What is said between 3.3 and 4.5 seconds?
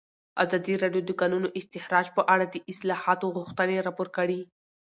غوښتنې راپور کړې.